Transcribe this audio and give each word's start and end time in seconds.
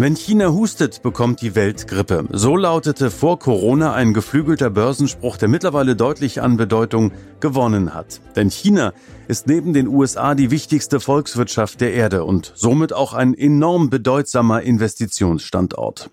Wenn 0.00 0.14
China 0.14 0.52
hustet, 0.52 1.02
bekommt 1.02 1.42
die 1.42 1.56
Welt 1.56 1.88
Grippe. 1.88 2.24
So 2.30 2.56
lautete 2.56 3.10
vor 3.10 3.40
Corona 3.40 3.94
ein 3.94 4.14
geflügelter 4.14 4.70
Börsenspruch, 4.70 5.36
der 5.38 5.48
mittlerweile 5.48 5.96
deutlich 5.96 6.40
an 6.40 6.56
Bedeutung 6.56 7.10
gewonnen 7.40 7.94
hat. 7.94 8.20
Denn 8.36 8.48
China 8.48 8.92
ist 9.26 9.48
neben 9.48 9.72
den 9.72 9.88
USA 9.88 10.36
die 10.36 10.52
wichtigste 10.52 11.00
Volkswirtschaft 11.00 11.80
der 11.80 11.94
Erde 11.94 12.22
und 12.22 12.52
somit 12.54 12.92
auch 12.92 13.12
ein 13.12 13.34
enorm 13.34 13.90
bedeutsamer 13.90 14.62
Investitionsstandort. 14.62 16.10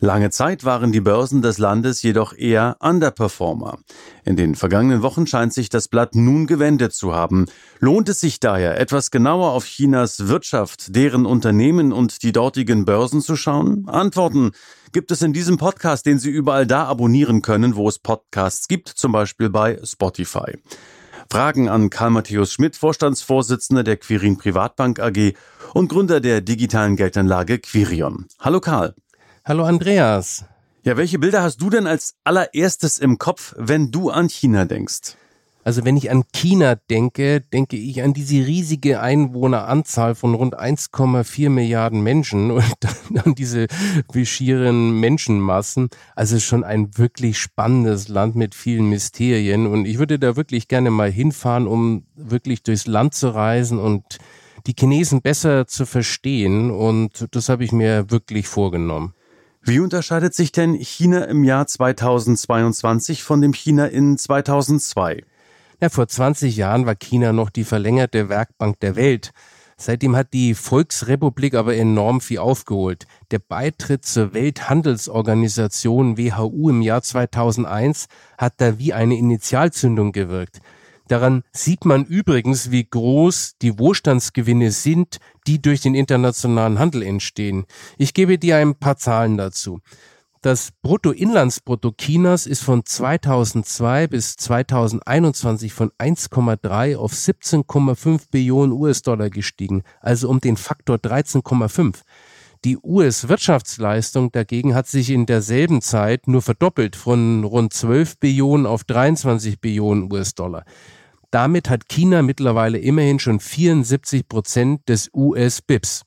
Lange 0.00 0.30
Zeit 0.30 0.64
waren 0.64 0.92
die 0.92 1.00
Börsen 1.00 1.42
des 1.42 1.58
Landes 1.58 2.02
jedoch 2.02 2.32
eher 2.32 2.76
Underperformer. 2.78 3.78
In 4.24 4.36
den 4.36 4.54
vergangenen 4.54 5.02
Wochen 5.02 5.26
scheint 5.26 5.52
sich 5.52 5.70
das 5.70 5.88
Blatt 5.88 6.14
nun 6.14 6.46
gewendet 6.46 6.92
zu 6.92 7.12
haben. 7.12 7.46
Lohnt 7.80 8.08
es 8.08 8.20
sich 8.20 8.38
daher, 8.38 8.78
etwas 8.78 9.10
genauer 9.10 9.50
auf 9.50 9.64
Chinas 9.64 10.28
Wirtschaft, 10.28 10.94
deren 10.94 11.26
Unternehmen 11.26 11.92
und 11.92 12.22
die 12.22 12.30
dortigen 12.30 12.84
Börsen 12.84 13.20
zu 13.22 13.34
schauen? 13.34 13.88
Antworten 13.88 14.52
gibt 14.92 15.10
es 15.10 15.20
in 15.22 15.32
diesem 15.32 15.56
Podcast, 15.56 16.06
den 16.06 16.20
Sie 16.20 16.30
überall 16.30 16.68
da 16.68 16.84
abonnieren 16.84 17.42
können, 17.42 17.74
wo 17.74 17.88
es 17.88 17.98
Podcasts 17.98 18.68
gibt, 18.68 18.88
zum 18.88 19.10
Beispiel 19.10 19.50
bei 19.50 19.80
Spotify. 19.82 20.58
Fragen 21.28 21.68
an 21.68 21.90
Karl 21.90 22.10
Matthäus 22.10 22.52
Schmidt, 22.52 22.76
Vorstandsvorsitzender 22.76 23.82
der 23.82 23.96
Quirin 23.96 24.38
Privatbank 24.38 25.00
AG 25.00 25.34
und 25.74 25.88
Gründer 25.88 26.20
der 26.20 26.40
digitalen 26.40 26.94
Geldanlage 26.94 27.58
Quirion. 27.58 28.26
Hallo 28.38 28.60
Karl. 28.60 28.94
Hallo 29.48 29.64
Andreas. 29.64 30.44
Ja, 30.84 30.98
welche 30.98 31.18
Bilder 31.18 31.42
hast 31.42 31.62
du 31.62 31.70
denn 31.70 31.86
als 31.86 32.16
allererstes 32.22 32.98
im 32.98 33.16
Kopf, 33.16 33.54
wenn 33.56 33.90
du 33.90 34.10
an 34.10 34.28
China 34.28 34.66
denkst? 34.66 35.16
Also 35.64 35.86
wenn 35.86 35.96
ich 35.96 36.10
an 36.10 36.24
China 36.34 36.74
denke, 36.74 37.40
denke 37.40 37.78
ich 37.78 38.02
an 38.02 38.12
diese 38.12 38.46
riesige 38.46 39.00
Einwohneranzahl 39.00 40.14
von 40.14 40.34
rund 40.34 40.60
1,4 40.60 41.48
Milliarden 41.48 42.02
Menschen 42.02 42.50
und 42.50 43.24
an 43.24 43.34
diese 43.34 43.68
schieren 44.22 45.00
Menschenmassen. 45.00 45.88
Also 46.14 46.38
schon 46.40 46.62
ein 46.62 46.98
wirklich 46.98 47.38
spannendes 47.38 48.08
Land 48.08 48.36
mit 48.36 48.54
vielen 48.54 48.90
Mysterien 48.90 49.66
und 49.66 49.86
ich 49.86 49.98
würde 49.98 50.18
da 50.18 50.36
wirklich 50.36 50.68
gerne 50.68 50.90
mal 50.90 51.10
hinfahren, 51.10 51.66
um 51.66 52.04
wirklich 52.16 52.64
durchs 52.64 52.86
Land 52.86 53.14
zu 53.14 53.30
reisen 53.30 53.78
und 53.78 54.18
die 54.66 54.74
Chinesen 54.78 55.22
besser 55.22 55.66
zu 55.66 55.86
verstehen 55.86 56.70
und 56.70 57.28
das 57.30 57.48
habe 57.48 57.64
ich 57.64 57.72
mir 57.72 58.10
wirklich 58.10 58.46
vorgenommen. 58.46 59.14
Wie 59.68 59.80
unterscheidet 59.80 60.32
sich 60.32 60.50
denn 60.50 60.76
China 60.76 61.24
im 61.24 61.44
Jahr 61.44 61.66
2022 61.66 63.22
von 63.22 63.42
dem 63.42 63.52
China 63.52 63.84
in 63.84 64.16
2002? 64.16 65.22
Ja, 65.82 65.90
vor 65.90 66.08
20 66.08 66.56
Jahren 66.56 66.86
war 66.86 66.94
China 66.94 67.34
noch 67.34 67.50
die 67.50 67.64
verlängerte 67.64 68.30
Werkbank 68.30 68.80
der 68.80 68.96
Welt. 68.96 69.32
Seitdem 69.76 70.16
hat 70.16 70.32
die 70.32 70.54
Volksrepublik 70.54 71.52
aber 71.52 71.76
enorm 71.76 72.22
viel 72.22 72.38
aufgeholt. 72.38 73.06
Der 73.30 73.40
Beitritt 73.40 74.06
zur 74.06 74.32
Welthandelsorganisation 74.32 76.16
WHU 76.16 76.70
im 76.70 76.80
Jahr 76.80 77.02
2001 77.02 78.06
hat 78.38 78.54
da 78.62 78.78
wie 78.78 78.94
eine 78.94 79.18
Initialzündung 79.18 80.12
gewirkt. 80.12 80.62
Daran 81.08 81.42
sieht 81.52 81.84
man 81.84 82.04
übrigens, 82.04 82.70
wie 82.70 82.84
groß 82.84 83.54
die 83.60 83.78
Wohlstandsgewinne 83.78 84.70
sind, 84.70 85.18
die 85.46 85.60
durch 85.60 85.80
den 85.80 85.94
internationalen 85.94 86.78
Handel 86.78 87.02
entstehen. 87.02 87.64
Ich 87.96 88.14
gebe 88.14 88.38
dir 88.38 88.58
ein 88.58 88.74
paar 88.74 88.98
Zahlen 88.98 89.36
dazu. 89.38 89.80
Das 90.40 90.70
Bruttoinlandsprodukt 90.82 92.00
Chinas 92.00 92.46
ist 92.46 92.62
von 92.62 92.84
2002 92.84 94.06
bis 94.06 94.36
2021 94.36 95.72
von 95.72 95.90
1,3 95.98 96.96
auf 96.96 97.12
17,5 97.12 98.30
Billionen 98.30 98.72
US-Dollar 98.72 99.30
gestiegen, 99.30 99.82
also 100.00 100.28
um 100.28 100.38
den 100.38 100.56
Faktor 100.56 100.96
13,5. 100.96 102.02
Die 102.64 102.76
US-Wirtschaftsleistung 102.76 104.32
dagegen 104.32 104.74
hat 104.74 104.88
sich 104.88 105.10
in 105.10 105.26
derselben 105.26 105.80
Zeit 105.80 106.26
nur 106.26 106.42
verdoppelt 106.42 106.96
von 106.96 107.44
rund 107.44 107.72
12 107.72 108.18
Billionen 108.18 108.66
auf 108.66 108.82
23 108.84 109.60
Billionen 109.60 110.12
US-Dollar. 110.12 110.64
Damit 111.30 111.70
hat 111.70 111.88
China 111.88 112.22
mittlerweile 112.22 112.78
immerhin 112.78 113.18
schon 113.18 113.38
74 113.38 114.28
Prozent 114.28 114.88
des 114.88 115.10
US-BIPs. 115.14 116.02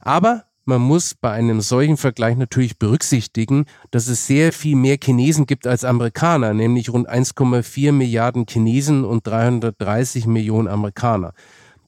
Aber 0.00 0.44
man 0.64 0.82
muss 0.82 1.14
bei 1.14 1.30
einem 1.30 1.62
solchen 1.62 1.96
Vergleich 1.96 2.36
natürlich 2.36 2.78
berücksichtigen, 2.78 3.64
dass 3.90 4.06
es 4.08 4.26
sehr 4.26 4.52
viel 4.52 4.76
mehr 4.76 4.98
Chinesen 5.02 5.46
gibt 5.46 5.66
als 5.66 5.82
Amerikaner, 5.82 6.52
nämlich 6.52 6.90
rund 6.90 7.08
1,4 7.08 7.92
Milliarden 7.92 8.44
Chinesen 8.46 9.06
und 9.06 9.26
330 9.26 10.26
Millionen 10.26 10.68
Amerikaner. 10.68 11.32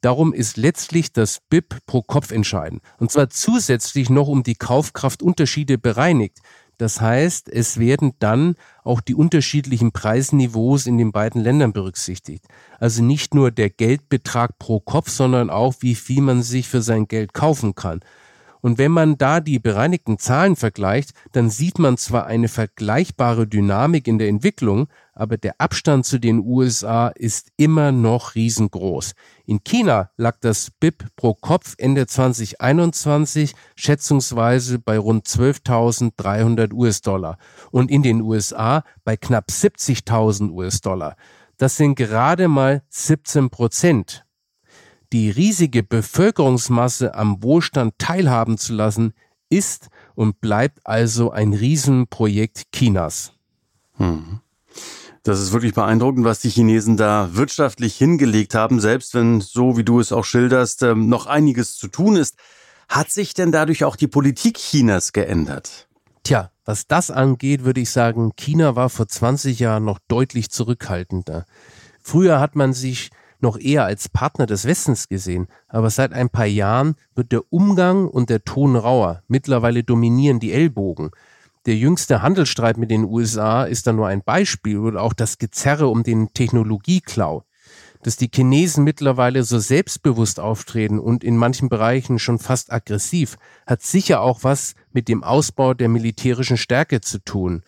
Darum 0.00 0.32
ist 0.32 0.56
letztlich 0.56 1.12
das 1.12 1.40
BIP 1.50 1.84
pro 1.86 2.02
Kopf 2.02 2.30
entscheidend. 2.30 2.82
Und 2.98 3.10
zwar 3.10 3.28
zusätzlich 3.28 4.08
noch 4.08 4.28
um 4.28 4.42
die 4.42 4.54
Kaufkraftunterschiede 4.54 5.76
bereinigt. 5.76 6.38
Das 6.78 7.02
heißt, 7.02 7.50
es 7.50 7.78
werden 7.78 8.14
dann 8.20 8.54
auch 8.84 9.02
die 9.02 9.14
unterschiedlichen 9.14 9.92
Preisniveaus 9.92 10.86
in 10.86 10.96
den 10.96 11.12
beiden 11.12 11.42
Ländern 11.42 11.74
berücksichtigt. 11.74 12.46
Also 12.78 13.02
nicht 13.02 13.34
nur 13.34 13.50
der 13.50 13.68
Geldbetrag 13.68 14.58
pro 14.58 14.80
Kopf, 14.80 15.10
sondern 15.10 15.50
auch, 15.50 15.74
wie 15.80 15.94
viel 15.94 16.22
man 16.22 16.42
sich 16.42 16.68
für 16.68 16.80
sein 16.80 17.06
Geld 17.06 17.34
kaufen 17.34 17.74
kann. 17.74 18.00
Und 18.60 18.78
wenn 18.78 18.92
man 18.92 19.16
da 19.18 19.40
die 19.40 19.58
bereinigten 19.58 20.18
Zahlen 20.18 20.56
vergleicht, 20.56 21.12
dann 21.32 21.50
sieht 21.50 21.78
man 21.78 21.96
zwar 21.96 22.26
eine 22.26 22.48
vergleichbare 22.48 23.46
Dynamik 23.46 24.06
in 24.06 24.18
der 24.18 24.28
Entwicklung, 24.28 24.88
aber 25.12 25.36
der 25.36 25.54
Abstand 25.58 26.06
zu 26.06 26.18
den 26.18 26.40
USA 26.40 27.08
ist 27.08 27.52
immer 27.56 27.92
noch 27.92 28.34
riesengroß. 28.34 29.12
In 29.46 29.64
China 29.64 30.10
lag 30.16 30.36
das 30.40 30.70
BIP 30.70 31.04
pro 31.16 31.34
Kopf 31.34 31.74
Ende 31.78 32.06
2021 32.06 33.54
schätzungsweise 33.76 34.78
bei 34.78 34.98
rund 34.98 35.26
12.300 35.26 36.72
US-Dollar 36.72 37.38
und 37.70 37.90
in 37.90 38.02
den 38.02 38.22
USA 38.22 38.84
bei 39.04 39.16
knapp 39.16 39.48
70.000 39.50 40.50
US-Dollar. 40.50 41.16
Das 41.56 41.76
sind 41.76 41.96
gerade 41.96 42.48
mal 42.48 42.82
17 42.88 43.50
Prozent 43.50 44.24
die 45.12 45.30
riesige 45.30 45.82
Bevölkerungsmasse 45.82 47.14
am 47.14 47.42
Wohlstand 47.42 47.94
teilhaben 47.98 48.58
zu 48.58 48.72
lassen, 48.72 49.12
ist 49.48 49.88
und 50.14 50.40
bleibt 50.40 50.78
also 50.84 51.30
ein 51.30 51.52
Riesenprojekt 51.52 52.72
Chinas. 52.72 53.32
Hm. 53.96 54.40
Das 55.22 55.40
ist 55.40 55.52
wirklich 55.52 55.74
beeindruckend, 55.74 56.24
was 56.24 56.40
die 56.40 56.48
Chinesen 56.48 56.96
da 56.96 57.34
wirtschaftlich 57.34 57.96
hingelegt 57.96 58.54
haben, 58.54 58.80
selbst 58.80 59.14
wenn, 59.14 59.40
so 59.40 59.76
wie 59.76 59.84
du 59.84 60.00
es 60.00 60.12
auch 60.12 60.24
schilderst, 60.24 60.82
ähm, 60.82 61.08
noch 61.08 61.26
einiges 61.26 61.76
zu 61.76 61.88
tun 61.88 62.16
ist. 62.16 62.36
Hat 62.88 63.10
sich 63.10 63.34
denn 63.34 63.52
dadurch 63.52 63.84
auch 63.84 63.96
die 63.96 64.08
Politik 64.08 64.56
Chinas 64.56 65.12
geändert? 65.12 65.88
Tja, 66.24 66.50
was 66.64 66.86
das 66.86 67.10
angeht, 67.10 67.64
würde 67.64 67.80
ich 67.80 67.90
sagen, 67.90 68.32
China 68.36 68.76
war 68.76 68.88
vor 68.88 69.08
20 69.08 69.58
Jahren 69.58 69.84
noch 69.84 69.98
deutlich 70.08 70.50
zurückhaltender. 70.50 71.44
Früher 72.02 72.40
hat 72.40 72.56
man 72.56 72.72
sich 72.72 73.10
noch 73.42 73.58
eher 73.58 73.84
als 73.84 74.08
Partner 74.08 74.46
des 74.46 74.64
Westens 74.64 75.08
gesehen, 75.08 75.48
aber 75.68 75.90
seit 75.90 76.12
ein 76.12 76.30
paar 76.30 76.46
Jahren 76.46 76.94
wird 77.14 77.32
der 77.32 77.52
Umgang 77.52 78.06
und 78.08 78.30
der 78.30 78.44
Ton 78.44 78.76
rauer. 78.76 79.22
Mittlerweile 79.28 79.84
dominieren 79.84 80.40
die 80.40 80.52
Ellbogen. 80.52 81.10
Der 81.66 81.76
jüngste 81.76 82.22
Handelsstreit 82.22 82.78
mit 82.78 82.90
den 82.90 83.04
USA 83.04 83.64
ist 83.64 83.86
da 83.86 83.92
nur 83.92 84.06
ein 84.06 84.22
Beispiel 84.22 84.78
oder 84.78 85.02
auch 85.02 85.12
das 85.12 85.38
Gezerre 85.38 85.88
um 85.88 86.02
den 86.02 86.32
Technologieklau. 86.32 87.44
Dass 88.02 88.16
die 88.16 88.30
Chinesen 88.34 88.82
mittlerweile 88.82 89.44
so 89.44 89.58
selbstbewusst 89.58 90.40
auftreten 90.40 90.98
und 90.98 91.22
in 91.22 91.36
manchen 91.36 91.68
Bereichen 91.68 92.18
schon 92.18 92.38
fast 92.38 92.72
aggressiv, 92.72 93.36
hat 93.66 93.82
sicher 93.82 94.22
auch 94.22 94.38
was 94.42 94.74
mit 94.92 95.06
dem 95.08 95.22
Ausbau 95.22 95.74
der 95.74 95.90
militärischen 95.90 96.56
Stärke 96.56 97.02
zu 97.02 97.22
tun. 97.22 97.62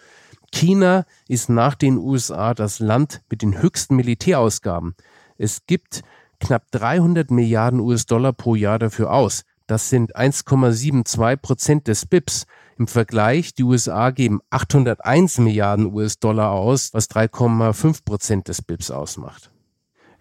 China 0.53 1.05
ist 1.29 1.49
nach 1.49 1.75
den 1.75 1.99
USA 1.99 2.55
das 2.55 2.79
Land 2.79 3.23
mit 3.31 3.43
den 3.43 3.61
höchsten 3.61 3.97
Militärausgaben. 3.97 4.95
Es 5.43 5.67
gibt 5.67 6.03
knapp 6.39 6.71
300 6.71 7.33
Milliarden 7.33 7.81
US-Dollar 7.81 8.33
pro 8.33 8.55
Jahr 8.55 8.79
dafür 8.79 9.13
aus. 9.13 9.43
Das 9.67 9.91
sind 9.91 10.15
1,72 10.15 11.37
Prozent 11.37 11.89
des 11.89 12.07
BIPs. 12.07 12.47
Im 12.79 12.87
Vergleich, 12.87 13.53
die 13.53 13.65
USA 13.65 14.11
geben 14.11 14.41
801 14.51 15.39
Milliarden 15.39 15.93
US-Dollar 15.93 16.53
aus, 16.53 16.95
was 16.95 17.11
3,5 17.11 18.05
Prozent 18.05 18.47
des 18.47 18.63
BIPs 18.63 18.93
ausmacht. 18.93 19.51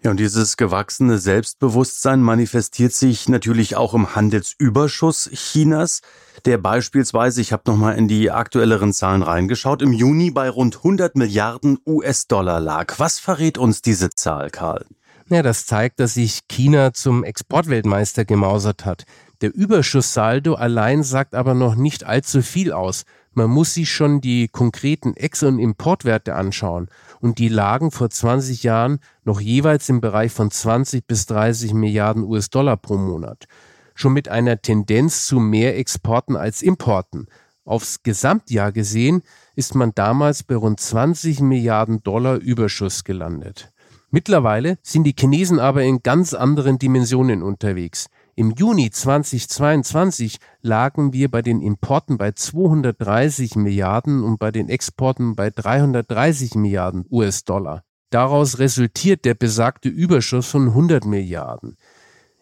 Ja, 0.02 0.10
und 0.10 0.18
dieses 0.18 0.56
gewachsene 0.56 1.18
Selbstbewusstsein 1.18 2.20
manifestiert 2.20 2.92
sich 2.92 3.28
natürlich 3.28 3.76
auch 3.76 3.94
im 3.94 4.16
Handelsüberschuss 4.16 5.30
Chinas, 5.32 6.00
der 6.46 6.58
beispielsweise, 6.58 7.40
ich 7.40 7.52
habe 7.52 7.62
nochmal 7.70 7.96
in 7.96 8.08
die 8.08 8.32
aktuelleren 8.32 8.92
Zahlen 8.92 9.22
reingeschaut, 9.22 9.82
im 9.82 9.92
Juni 9.92 10.32
bei 10.32 10.50
rund 10.50 10.78
100 10.78 11.14
Milliarden 11.14 11.78
US-Dollar 11.86 12.58
lag. 12.58 12.98
Was 12.98 13.20
verrät 13.20 13.56
uns 13.56 13.82
diese 13.82 14.10
Zahl, 14.10 14.50
Karl? 14.50 14.84
Ja, 15.28 15.42
das 15.42 15.66
zeigt, 15.66 16.00
dass 16.00 16.14
sich 16.14 16.46
China 16.48 16.92
zum 16.92 17.24
Exportweltmeister 17.24 18.24
gemausert 18.24 18.84
hat. 18.84 19.04
Der 19.40 19.54
Überschusssaldo 19.54 20.54
allein 20.54 21.02
sagt 21.02 21.34
aber 21.34 21.54
noch 21.54 21.74
nicht 21.74 22.04
allzu 22.04 22.42
viel 22.42 22.72
aus. 22.72 23.04
Man 23.34 23.50
muss 23.50 23.74
sich 23.74 23.90
schon 23.90 24.20
die 24.20 24.48
konkreten 24.48 25.14
Ex- 25.14 25.42
und 25.42 25.58
Importwerte 25.58 26.34
anschauen. 26.34 26.88
Und 27.20 27.38
die 27.38 27.48
lagen 27.48 27.90
vor 27.90 28.10
20 28.10 28.62
Jahren 28.62 28.98
noch 29.24 29.40
jeweils 29.40 29.88
im 29.88 30.00
Bereich 30.00 30.32
von 30.32 30.50
20 30.50 31.06
bis 31.06 31.26
30 31.26 31.72
Milliarden 31.72 32.24
US-Dollar 32.24 32.76
pro 32.76 32.96
Monat. 32.96 33.46
Schon 33.94 34.12
mit 34.12 34.28
einer 34.28 34.60
Tendenz 34.60 35.26
zu 35.26 35.38
mehr 35.38 35.78
Exporten 35.78 36.36
als 36.36 36.62
Importen. 36.62 37.26
Aufs 37.64 38.02
Gesamtjahr 38.02 38.72
gesehen 38.72 39.22
ist 39.54 39.74
man 39.74 39.92
damals 39.94 40.42
bei 40.42 40.56
rund 40.56 40.80
20 40.80 41.40
Milliarden 41.40 42.02
Dollar 42.02 42.36
Überschuss 42.36 43.04
gelandet. 43.04 43.72
Mittlerweile 44.14 44.76
sind 44.82 45.04
die 45.04 45.14
Chinesen 45.18 45.58
aber 45.58 45.82
in 45.84 46.02
ganz 46.02 46.34
anderen 46.34 46.78
Dimensionen 46.78 47.42
unterwegs. 47.42 48.08
Im 48.34 48.50
Juni 48.50 48.90
2022 48.90 50.36
lagen 50.60 51.14
wir 51.14 51.30
bei 51.30 51.40
den 51.40 51.62
Importen 51.62 52.18
bei 52.18 52.32
230 52.32 53.56
Milliarden 53.56 54.22
und 54.22 54.38
bei 54.38 54.50
den 54.50 54.68
Exporten 54.68 55.34
bei 55.34 55.48
330 55.48 56.56
Milliarden 56.56 57.06
US-Dollar. 57.10 57.84
Daraus 58.10 58.58
resultiert 58.58 59.24
der 59.24 59.32
besagte 59.32 59.88
Überschuss 59.88 60.46
von 60.46 60.68
100 60.68 61.06
Milliarden. 61.06 61.78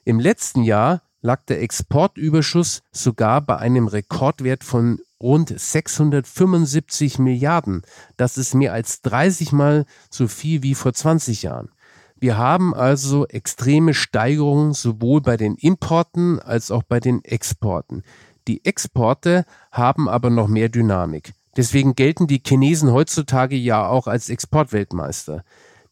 Im 0.05 0.19
letzten 0.19 0.65
Jahr 0.65 1.03
lag 1.23 1.45
der 1.45 1.63
Exportüberschuss 1.63 2.83
sogar 2.91 3.43
bei 3.43 3.59
einem 3.59 3.87
Rekordwert 3.87 4.65
von 4.65 4.99
rund 5.23 5.53
675 5.59 7.19
Milliarden. 7.19 7.83
Das 8.17 8.39
ist 8.39 8.55
mehr 8.55 8.73
als 8.73 9.03
30 9.03 9.53
Mal 9.53 9.85
so 10.11 10.29
viel 10.29 10.63
wie 10.63 10.75
vor 10.75 10.93
20 10.93 11.43
Jahren. 11.43 11.71
Wir 12.19 12.37
haben 12.37 12.75
also 12.75 13.27
extreme 13.27 13.95
Steigerungen 13.95 14.75
sowohl 14.75 15.23
bei 15.23 15.37
den 15.37 15.55
Importen 15.55 16.39
als 16.39 16.71
auch 16.71 16.83
bei 16.83 17.01
den 17.01 17.25
Exporten. 17.25 18.03
Die 18.47 18.65
Exporte 18.65 19.45
haben 19.73 20.09
aber 20.09 20.29
noch 20.29 20.49
mehr 20.49 20.69
Dynamik. 20.69 21.33
Deswegen 21.57 21.95
gelten 21.95 22.27
die 22.27 22.43
Chinesen 22.47 22.93
heutzutage 22.93 23.57
ja 23.57 23.87
auch 23.87 24.07
als 24.07 24.29
Exportweltmeister. 24.29 25.45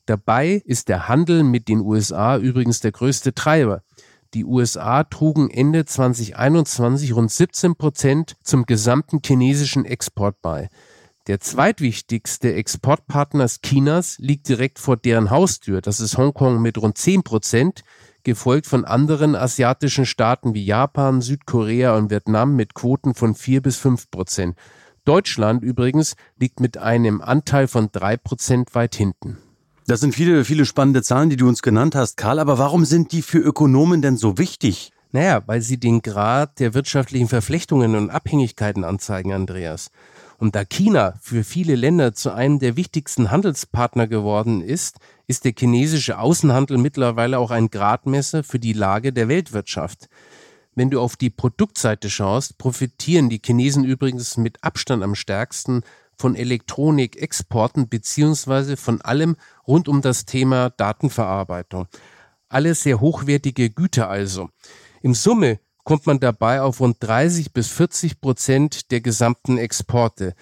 Dabei 0.07 0.63
ist 0.65 0.89
der 0.89 1.09
Handel 1.09 1.45
mit 1.45 1.69
den 1.69 1.81
USA 1.81 2.39
übrigens 2.39 2.81
der 2.81 2.93
größte 2.93 3.35
Treiber. 3.35 3.83
Die 4.35 4.45
USA 4.45 5.05
trugen 5.05 5.49
Ende 5.49 5.87
2021 5.87 7.15
rund 7.15 7.31
17 7.31 7.77
Prozent 7.77 8.37
zum 8.43 8.67
gesamten 8.67 9.21
chinesischen 9.25 9.87
Export 9.87 10.43
bei. 10.43 10.69
Der 11.29 11.41
zweitwichtigste 11.41 12.53
Exportpartner 12.53 13.47
Chinas 13.63 14.19
liegt 14.19 14.49
direkt 14.49 14.79
vor 14.79 14.99
deren 14.99 15.31
Haustür. 15.31 15.81
Das 15.81 16.01
ist 16.01 16.19
Hongkong 16.19 16.61
mit 16.61 16.77
rund 16.77 16.99
10 16.99 17.23
Prozent, 17.23 17.85
gefolgt 18.23 18.67
von 18.67 18.85
anderen 18.85 19.35
asiatischen 19.35 20.05
Staaten 20.05 20.53
wie 20.53 20.65
Japan, 20.65 21.23
Südkorea 21.23 21.97
und 21.97 22.11
Vietnam 22.11 22.55
mit 22.55 22.75
Quoten 22.75 23.15
von 23.15 23.35
4 23.35 23.63
bis 23.63 23.79
5 23.79 24.11
Prozent. 24.11 24.59
Deutschland 25.07 25.63
übrigens 25.63 26.17
liegt 26.37 26.61
mit 26.61 26.77
einem 26.77 27.23
Anteil 27.23 27.67
von 27.67 27.89
3 27.91 28.19
Prozent 28.19 28.75
weit 28.75 28.95
hinten. 28.95 29.39
Das 29.89 30.01
sind 30.01 30.15
viele, 30.15 30.45
viele 30.45 30.67
spannende 30.67 31.03
Zahlen, 31.03 31.31
die 31.31 31.39
du 31.39 31.49
uns 31.49 31.63
genannt 31.63 31.95
hast, 31.95 32.19
Karl. 32.19 32.41
Aber 32.41 32.59
warum 32.59 32.85
sind 32.85 33.11
die 33.11 33.23
für 33.23 33.39
Ökonomen 33.39 34.03
denn 34.03 34.19
so 34.19 34.37
wichtig? 34.37 34.93
Naja, 35.13 35.43
weil 35.47 35.63
sie 35.63 35.81
den 35.81 36.03
Grad 36.03 36.61
der 36.61 36.75
wirtschaftlichen 36.75 37.27
Verflechtungen 37.27 37.97
und 37.97 38.11
Abhängigkeiten 38.11 38.85
anzeigen, 38.85 39.33
Andreas. 39.33 39.91
Und 40.37 40.55
da 40.55 40.67
China 40.67 41.15
für 41.23 41.43
viele 41.43 41.75
Länder 41.75 42.13
zu 42.13 42.35
einem 42.35 42.59
der 42.59 42.77
wichtigsten 42.77 43.31
Handelspartner 43.31 44.07
geworden 44.09 44.61
ist, 44.61 44.99
ist 45.27 45.47
der 45.47 45.55
chinesische 45.59 46.19
Außenhandel 46.19 46.77
mittlerweile 46.77 47.39
auch 47.39 47.51
ein 47.51 47.71
Gradmesser 47.71 48.45
für 48.45 48.59
die 48.59 48.75
Lage 48.75 49.15
der 49.15 49.29
Weltwirtschaft. 49.29 50.11
Wenn 50.75 50.91
du 50.91 51.01
auf 51.01 51.17
die 51.17 51.31
Produktseite 51.31 52.11
schaust, 52.11 52.59
profitieren 52.59 53.31
die 53.31 53.41
Chinesen 53.43 53.85
übrigens 53.85 54.37
mit 54.37 54.63
Abstand 54.63 55.03
am 55.03 55.15
stärksten 55.15 55.81
von 56.19 56.35
Elektronikexporten 56.35 57.89
beziehungsweise 57.89 58.77
von 58.77 59.01
allem 59.01 59.37
rund 59.67 59.89
um 59.89 60.03
das 60.03 60.25
Thema 60.25 60.71
Datenverarbeitung. 60.71 61.87
Alles 62.49 62.83
sehr 62.83 63.01
hochwertige 63.01 63.71
Güter 63.71 64.09
also. 64.09 64.51
Im 65.03 65.15
Summe 65.15 65.61
kommt 65.85 66.07
man 66.07 66.21
dabei 66.21 66.61
auf 66.61 66.81
rund 66.81 66.97
30 67.01 67.53
bis 67.53 67.69
40 67.69 68.21
Prozent 68.21 68.91
der 68.91 69.01
gesamten 69.01 69.57
Exporte. 69.59 70.35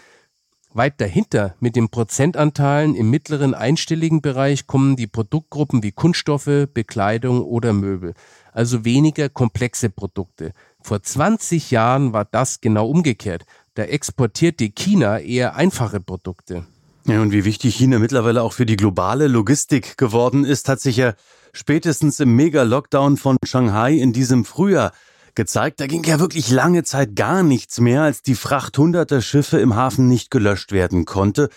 Weit 0.72 1.00
dahinter 1.00 1.54
mit 1.60 1.74
den 1.74 1.88
Prozentanteilen 1.88 2.94
im 2.94 3.10
mittleren 3.10 3.54
einstelligen 3.54 4.20
Bereich 4.20 4.66
kommen 4.66 4.96
die 4.96 5.06
Produktgruppen 5.06 5.82
wie 5.82 5.92
Kunststoffe, 5.92 6.66
Bekleidung 6.74 7.42
oder 7.42 7.72
Möbel, 7.72 8.14
also 8.52 8.84
weniger 8.84 9.28
komplexe 9.28 9.88
Produkte. 9.88 10.52
Vor 10.82 11.02
20 11.02 11.70
Jahren 11.70 12.12
war 12.12 12.24
das 12.24 12.60
genau 12.60 12.88
umgekehrt. 12.88 13.46
Da 13.76 13.82
exportierte 13.82 14.70
China 14.70 15.18
eher 15.18 15.54
einfache 15.54 16.00
Produkte. 16.00 16.64
Ja, 17.06 17.20
und 17.20 17.30
wie 17.32 17.44
wichtig 17.44 17.76
China 17.76 17.98
mittlerweile 17.98 18.42
auch 18.42 18.54
für 18.54 18.64
die 18.64 18.76
globale 18.76 19.28
Logistik 19.28 19.98
geworden 19.98 20.46
ist, 20.46 20.70
hat 20.70 20.80
sich 20.80 20.96
ja 20.96 21.12
spätestens 21.52 22.18
im 22.18 22.34
Mega-Lockdown 22.34 23.18
von 23.18 23.36
Shanghai 23.44 23.92
in 23.92 24.14
diesem 24.14 24.46
Frühjahr 24.46 24.92
gezeigt. 25.34 25.80
Da 25.80 25.86
ging 25.86 26.02
ja 26.04 26.18
wirklich 26.18 26.50
lange 26.50 26.84
Zeit 26.84 27.16
gar 27.16 27.42
nichts 27.42 27.78
mehr, 27.78 28.00
als 28.00 28.22
die 28.22 28.34
Fracht 28.34 28.78
hunderter 28.78 29.20
Schiffe 29.20 29.58
im 29.58 29.76
Hafen 29.76 30.08
nicht 30.08 30.30
gelöscht 30.30 30.72
werden 30.72 31.04
konnte. 31.04 31.50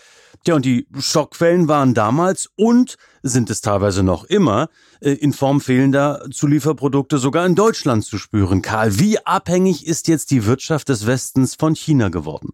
Ja, 0.46 0.54
und 0.54 0.64
die 0.64 0.86
Schockquellen 0.98 1.68
waren 1.68 1.92
damals 1.92 2.48
und 2.56 2.96
sind 3.22 3.50
es 3.50 3.60
teilweise 3.60 4.02
noch 4.02 4.24
immer 4.24 4.68
äh, 5.00 5.12
in 5.12 5.34
Form 5.34 5.60
fehlender 5.60 6.24
Zulieferprodukte 6.32 7.18
sogar 7.18 7.44
in 7.44 7.54
Deutschland 7.54 8.06
zu 8.06 8.16
spüren. 8.16 8.62
Karl, 8.62 8.98
wie 8.98 9.18
abhängig 9.18 9.86
ist 9.86 10.08
jetzt 10.08 10.30
die 10.30 10.46
Wirtschaft 10.46 10.88
des 10.88 11.06
Westens 11.06 11.56
von 11.56 11.74
China 11.74 12.08
geworden? 12.08 12.52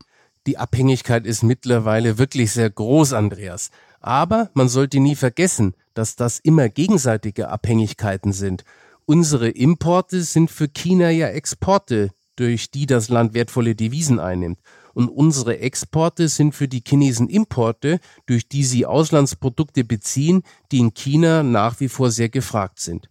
Die 0.49 0.59
Abhängigkeit 0.59 1.27
ist 1.27 1.45
mittlerweile 1.45 2.19
wirklich 2.19 2.53
sehr 2.53 2.71
groß, 2.71 3.13
Andreas. 3.13 3.71
Aber 4.01 4.51
man 4.55 4.69
sollte 4.69 4.99
nie 4.99 5.17
vergessen, 5.17 5.75
dass 5.95 6.17
das 6.17 6.41
immer 6.41 6.69
gegenseitige 6.69 7.49
Abhängigkeiten 7.49 8.33
sind. 8.33 8.65
Unsere 9.07 9.49
Importe 9.49 10.23
sind 10.23 10.51
für 10.51 10.69
China 10.69 11.11
ja 11.11 11.29
Exporte, 11.29 12.11
durch 12.37 12.71
die 12.71 12.87
das 12.87 13.09
Land 13.09 13.35
wertvolle 13.35 13.75
Devisen 13.75 14.21
einnimmt. 14.21 14.61
Und 14.97 15.11
unsere 15.11 15.59
Exporte 15.59 16.27
sind 16.27 16.55
für 16.55 16.69
die 16.69 16.83
Chinesen 16.83 17.29
Importe, 17.29 18.01
durch 18.25 18.49
die 18.49 18.65
sie 18.65 18.87
Auslandsprodukte 18.87 19.85
beziehen, 19.85 20.43
die 20.73 20.79
in 20.79 20.95
China 20.95 21.43
nach 21.43 21.81
wie 21.81 21.91
vor 21.91 22.11
sehr 22.11 22.31
gefragt 22.31 22.81
sind. 22.81 23.07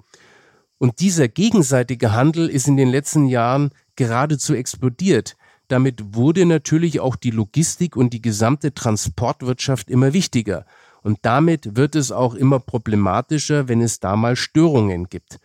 Und 0.80 1.00
dieser 1.00 1.28
gegenseitige 1.28 2.12
Handel 2.12 2.50
ist 2.50 2.68
in 2.68 2.76
den 2.76 2.90
letzten 2.90 3.28
Jahren 3.28 3.70
geradezu 3.96 4.56
explodiert. 4.56 5.38
Damit 5.68 6.16
wurde 6.16 6.48
natürlich 6.48 7.02
auch 7.02 7.16
die 7.16 7.30
Logistik 7.30 7.96
und 7.96 8.14
die 8.14 8.22
gesamte 8.24 8.74
Transportwirtschaft 8.74 9.88
immer 9.92 10.12
wichtiger. 10.12 10.66
Und 11.04 11.20
damit 11.22 11.78
wird 11.78 11.96
es 11.96 12.12
auch 12.12 12.34
immer 12.34 12.60
problematischer, 12.60 13.68
wenn 13.68 13.82
es 13.82 14.00
da 14.00 14.16
mal 14.16 14.36
Störungen 14.36 15.08
gibt. 15.08 15.38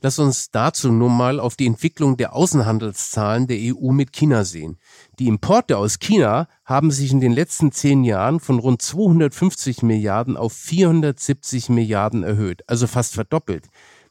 Lass 0.00 0.20
uns 0.20 0.52
dazu 0.52 0.92
nun 0.92 1.16
mal 1.16 1.40
auf 1.40 1.56
die 1.56 1.66
Entwicklung 1.66 2.16
der 2.16 2.36
Außenhandelszahlen 2.36 3.48
der 3.48 3.58
EU 3.74 3.90
mit 3.90 4.12
China 4.12 4.44
sehen. 4.44 4.78
Die 5.18 5.26
Importe 5.26 5.78
aus 5.78 5.98
China 5.98 6.46
haben 6.64 6.92
sich 6.92 7.10
in 7.10 7.20
den 7.20 7.32
letzten 7.32 7.72
zehn 7.72 8.04
Jahren 8.04 8.38
von 8.38 8.60
rund 8.60 8.80
250 8.80 9.82
Milliarden 9.82 10.36
auf 10.36 10.52
470 10.52 11.70
Milliarden 11.70 12.22
erhöht, 12.22 12.62
also 12.68 12.86
fast 12.86 13.14
verdoppelt. 13.14 13.66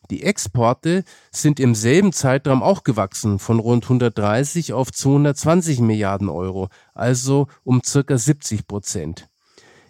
Die 0.10 0.24
Exporte 0.24 1.06
sind 1.32 1.62
im 1.62 1.76
selben 1.76 2.12
Zeitraum 2.12 2.62
auch 2.62 2.84
gewachsen, 2.84 3.40
von 3.40 3.60
rund 3.60 3.86
130 3.86 4.74
auf 4.74 4.92
220 4.92 5.80
Milliarden 5.80 6.28
Euro, 6.28 6.68
also 6.94 7.48
um 7.64 7.82
circa 7.86 8.18
70 8.18 8.68
Prozent. 8.68 9.30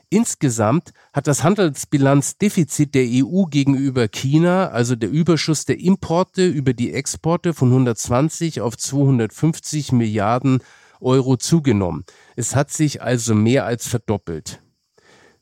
Insgesamt 0.09 0.91
hat 1.13 1.27
das 1.27 1.43
Handelsbilanzdefizit 1.43 2.95
der 2.95 3.07
EU 3.07 3.45
gegenüber 3.45 4.07
China, 4.07 4.69
also 4.69 4.95
der 4.95 5.09
Überschuss 5.09 5.65
der 5.65 5.79
Importe 5.79 6.45
über 6.47 6.73
die 6.73 6.93
Exporte 6.93 7.53
von 7.53 7.69
120 7.69 8.61
auf 8.61 8.77
250 8.77 9.91
Milliarden 9.91 10.61
Euro 11.01 11.37
zugenommen. 11.37 12.05
Es 12.35 12.55
hat 12.55 12.71
sich 12.71 13.01
also 13.01 13.35
mehr 13.35 13.65
als 13.65 13.87
verdoppelt. 13.87 14.61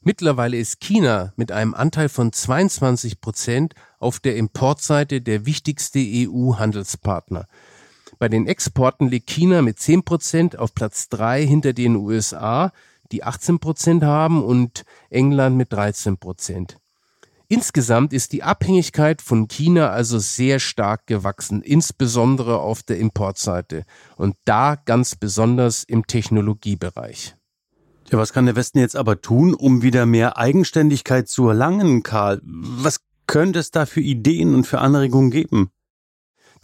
Mittlerweile 0.02 0.58
ist 0.58 0.82
China 0.82 1.34
mit 1.36 1.52
einem 1.52 1.74
Anteil 1.74 2.10
von 2.10 2.32
22 2.32 3.22
Prozent 3.22 3.74
auf 3.98 4.20
der 4.20 4.36
Importseite 4.36 5.20
der 5.20 5.48
wichtigste 5.48 6.00
EU-Handelspartner. 6.00 7.48
Bei 8.20 8.30
den 8.30 8.48
Exporten 8.48 9.10
liegt 9.10 9.30
China 9.30 9.62
mit 9.62 9.80
10 9.80 10.04
Prozent 10.04 10.60
auf 10.60 10.76
Platz 10.76 11.10
3 11.10 11.46
hinter 11.46 11.74
den 11.74 11.96
USA, 11.96 12.72
die 13.12 13.24
18 13.24 13.60
Prozent 13.60 14.04
haben 14.04 14.44
und 14.44 14.86
England 15.10 15.58
mit 15.58 15.74
13 15.74 16.18
Prozent. 16.18 16.78
Insgesamt 17.48 18.12
ist 18.12 18.34
die 18.34 18.42
Abhängigkeit 18.42 19.22
von 19.22 19.48
China 19.48 19.90
also 19.90 20.18
sehr 20.18 20.60
stark 20.60 21.06
gewachsen, 21.06 21.62
insbesondere 21.62 22.60
auf 22.60 22.82
der 22.82 22.98
Importseite 22.98 23.86
und 24.18 24.36
da 24.46 24.76
ganz 24.76 25.16
besonders 25.16 25.84
im 25.84 26.08
Technologiebereich. 26.08 27.36
Ja, 28.10 28.18
was 28.18 28.34
kann 28.34 28.46
der 28.46 28.56
Westen 28.56 28.80
jetzt 28.80 28.96
aber 28.96 29.22
tun, 29.22 29.54
um 29.54 29.82
wieder 29.82 30.06
mehr 30.06 30.38
Eigenständigkeit 30.38 31.28
zu 31.28 31.50
erlangen, 31.50 32.04
Karl? 32.04 32.42
Was 32.44 33.02
könnte 33.28 33.60
es 33.60 33.72
da 33.72 33.86
für 33.86 34.02
Ideen 34.02 34.54
und 34.54 34.66
für 34.66 34.80
Anregungen 34.80 35.32
geben? 35.32 35.70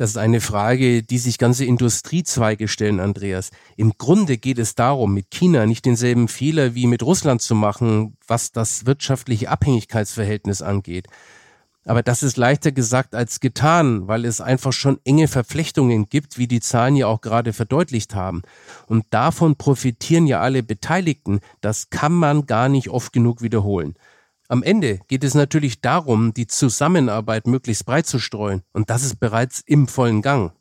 Das 0.01 0.09
ist 0.09 0.17
eine 0.17 0.41
Frage, 0.41 1.03
die 1.03 1.19
sich 1.19 1.37
ganze 1.37 1.63
Industriezweige 1.63 2.67
stellen, 2.67 2.99
Andreas. 2.99 3.51
Im 3.77 3.93
Grunde 3.99 4.39
geht 4.39 4.57
es 4.57 4.73
darum, 4.73 5.13
mit 5.13 5.29
China 5.29 5.67
nicht 5.67 5.85
denselben 5.85 6.27
Fehler 6.27 6.73
wie 6.73 6.87
mit 6.87 7.03
Russland 7.03 7.43
zu 7.43 7.53
machen, 7.53 8.17
was 8.25 8.51
das 8.51 8.87
wirtschaftliche 8.87 9.49
Abhängigkeitsverhältnis 9.49 10.63
angeht. 10.63 11.05
Aber 11.85 12.01
das 12.01 12.23
ist 12.23 12.35
leichter 12.37 12.71
gesagt 12.71 13.13
als 13.13 13.41
getan, 13.41 14.07
weil 14.07 14.25
es 14.25 14.41
einfach 14.41 14.73
schon 14.73 14.99
enge 15.05 15.27
Verflechtungen 15.27 16.07
gibt, 16.07 16.39
wie 16.39 16.47
die 16.47 16.61
Zahlen 16.61 16.95
ja 16.95 17.05
auch 17.05 17.21
gerade 17.21 17.53
verdeutlicht 17.53 18.15
haben. 18.15 18.41
Und 18.87 19.05
davon 19.11 19.55
profitieren 19.55 20.25
ja 20.25 20.41
alle 20.41 20.63
Beteiligten. 20.63 21.41
Das 21.61 21.91
kann 21.91 22.13
man 22.13 22.47
gar 22.47 22.69
nicht 22.69 22.89
oft 22.89 23.13
genug 23.13 23.43
wiederholen. 23.43 23.93
Am 24.51 24.63
Ende 24.63 24.99
geht 25.07 25.23
es 25.23 25.33
natürlich 25.33 25.79
darum, 25.79 26.33
die 26.33 26.45
Zusammenarbeit 26.45 27.47
möglichst 27.47 27.85
breit 27.85 28.05
zu 28.05 28.19
streuen, 28.19 28.63
und 28.73 28.89
das 28.89 29.01
ist 29.01 29.17
bereits 29.17 29.63
im 29.65 29.87
vollen 29.87 30.21
Gang. 30.21 30.51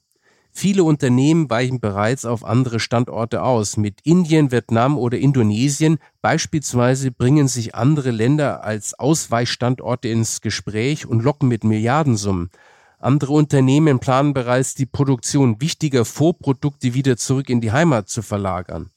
Viele 0.53 0.85
Unternehmen 0.85 1.51
weichen 1.51 1.81
bereits 1.81 2.25
auf 2.25 2.45
andere 2.45 2.79
Standorte 2.79 3.43
aus. 3.43 3.77
Mit 3.77 3.99
Indien, 4.05 4.53
Vietnam 4.53 4.97
oder 4.97 5.19
Indonesien 5.19 5.99
beispielsweise 6.23 7.11
bringen 7.11 7.49
sich 7.49 7.75
andere 7.75 8.13
Länder 8.13 8.63
als 8.63 8.97
Ausweichstandorte 8.97 10.07
ins 10.07 10.41
Gespräch 10.41 11.07
und 11.07 11.25
locken 11.25 11.49
mit 11.49 11.65
Milliardensummen. 11.65 12.51
Andere 13.01 13.33
Unternehmen 13.33 13.99
planen 13.99 14.35
bereits 14.35 14.77
die 14.77 14.87
Produktion 14.87 15.61
wichtiger 15.61 16.05
Vorprodukte 16.05 16.95
wieder 16.95 17.17
zurück 17.17 17.51
in 17.51 17.61
die 17.61 17.73
Heimat 17.73 18.09
zu 18.09 18.23
verlagern. 18.23 18.91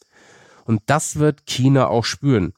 Und 0.65 0.83
das 0.85 1.17
wird 1.17 1.47
China 1.47 1.87
auch 1.87 2.05
spüren. 2.05 2.53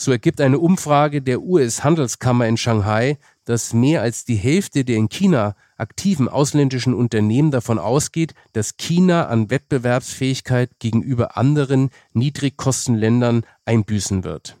So 0.00 0.12
ergibt 0.12 0.40
eine 0.40 0.60
Umfrage 0.60 1.22
der 1.22 1.42
US-Handelskammer 1.42 2.46
in 2.46 2.56
Shanghai, 2.56 3.18
dass 3.44 3.72
mehr 3.72 4.00
als 4.00 4.24
die 4.24 4.36
Hälfte 4.36 4.84
der 4.84 4.96
in 4.96 5.08
China 5.08 5.56
aktiven 5.76 6.28
ausländischen 6.28 6.94
Unternehmen 6.94 7.50
davon 7.50 7.80
ausgeht, 7.80 8.32
dass 8.52 8.76
China 8.76 9.26
an 9.26 9.50
Wettbewerbsfähigkeit 9.50 10.70
gegenüber 10.78 11.36
anderen 11.36 11.90
Niedrigkostenländern 12.12 13.42
einbüßen 13.64 14.22
wird. 14.22 14.56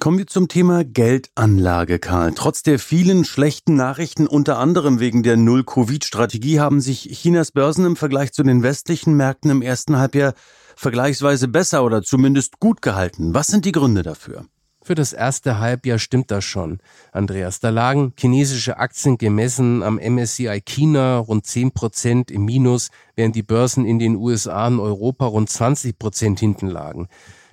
Kommen 0.00 0.18
wir 0.18 0.26
zum 0.26 0.48
Thema 0.48 0.82
Geldanlage, 0.82 2.00
Karl. 2.00 2.32
Trotz 2.34 2.64
der 2.64 2.80
vielen 2.80 3.24
schlechten 3.24 3.76
Nachrichten, 3.76 4.26
unter 4.26 4.58
anderem 4.58 4.98
wegen 4.98 5.22
der 5.22 5.36
Null-Covid-Strategie, 5.36 6.58
haben 6.58 6.80
sich 6.80 7.08
Chinas 7.20 7.52
Börsen 7.52 7.84
im 7.84 7.96
Vergleich 7.96 8.32
zu 8.32 8.42
den 8.42 8.64
westlichen 8.64 9.14
Märkten 9.14 9.50
im 9.50 9.62
ersten 9.62 9.98
Halbjahr 9.98 10.34
vergleichsweise 10.76 11.48
besser 11.48 11.84
oder 11.84 12.02
zumindest 12.02 12.60
gut 12.60 12.82
gehalten. 12.82 13.34
Was 13.34 13.48
sind 13.48 13.64
die 13.64 13.72
Gründe 13.72 14.02
dafür? 14.02 14.44
Für 14.82 14.94
das 14.94 15.12
erste 15.12 15.58
Halbjahr 15.58 15.98
stimmt 15.98 16.30
das 16.30 16.44
schon, 16.44 16.78
Andreas. 17.12 17.60
Da 17.60 17.68
lagen 17.68 18.14
chinesische 18.18 18.78
Aktien 18.78 19.18
gemessen 19.18 19.82
am 19.82 19.98
MSCI 19.98 20.62
China 20.64 21.18
rund 21.18 21.46
10 21.46 21.72
Prozent 21.72 22.30
im 22.30 22.46
Minus, 22.46 22.88
während 23.14 23.36
die 23.36 23.42
Börsen 23.42 23.84
in 23.84 23.98
den 23.98 24.16
USA 24.16 24.68
und 24.68 24.80
Europa 24.80 25.26
rund 25.26 25.50
20 25.50 25.98
Prozent 25.98 26.40
hinten 26.40 26.68
lagen. 26.68 27.08